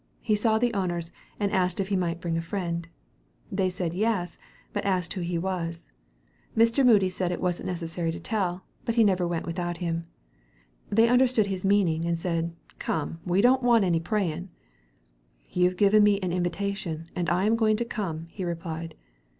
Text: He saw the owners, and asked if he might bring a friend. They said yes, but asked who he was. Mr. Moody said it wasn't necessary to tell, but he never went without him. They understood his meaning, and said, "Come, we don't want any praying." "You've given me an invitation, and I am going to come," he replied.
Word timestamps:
He 0.21 0.35
saw 0.35 0.57
the 0.57 0.73
owners, 0.73 1.11
and 1.39 1.51
asked 1.51 1.79
if 1.79 1.89
he 1.89 1.95
might 1.95 2.19
bring 2.19 2.35
a 2.35 2.41
friend. 2.41 2.87
They 3.51 3.69
said 3.69 3.93
yes, 3.93 4.39
but 4.73 4.83
asked 4.83 5.13
who 5.13 5.21
he 5.21 5.37
was. 5.37 5.91
Mr. 6.57 6.83
Moody 6.83 7.07
said 7.07 7.31
it 7.31 7.39
wasn't 7.39 7.67
necessary 7.67 8.11
to 8.11 8.19
tell, 8.19 8.65
but 8.83 8.95
he 8.95 9.03
never 9.03 9.27
went 9.27 9.45
without 9.45 9.77
him. 9.77 10.07
They 10.89 11.07
understood 11.07 11.45
his 11.45 11.63
meaning, 11.67 12.03
and 12.05 12.17
said, 12.17 12.55
"Come, 12.79 13.19
we 13.27 13.41
don't 13.41 13.61
want 13.61 13.83
any 13.83 13.99
praying." 13.99 14.49
"You've 15.51 15.77
given 15.77 16.03
me 16.03 16.19
an 16.21 16.31
invitation, 16.33 17.11
and 17.15 17.29
I 17.29 17.45
am 17.45 17.55
going 17.55 17.75
to 17.77 17.85
come," 17.85 18.25
he 18.31 18.43
replied. 18.43 18.95